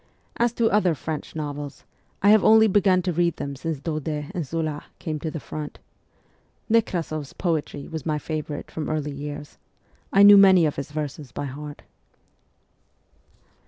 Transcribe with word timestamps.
As 0.35 0.51
to 0.53 0.67
other 0.71 0.95
French 0.95 1.35
novels, 1.35 1.83
I 2.23 2.31
have 2.31 2.43
only 2.43 2.65
begun 2.65 3.03
to 3.03 3.13
read 3.13 3.35
them 3.35 3.55
since 3.55 3.79
Daudet 3.79 4.31
and 4.33 4.43
Zola 4.43 4.85
came 4.97 5.19
to 5.19 5.29
the 5.29 5.39
front. 5.39 5.77
Nekrasoff's 6.71 7.33
poetry 7.33 7.87
was 7.87 8.03
my 8.03 8.17
favourite 8.17 8.71
from 8.71 8.89
early 8.89 9.11
years: 9.11 9.59
I 10.11 10.23
knew 10.23 10.37
many 10.37 10.65
of 10.65 10.77
his 10.77 10.91
verses 10.91 11.31
by 11.31 11.45
heart. 11.45 11.83